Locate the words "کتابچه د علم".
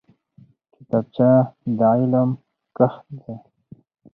0.73-2.29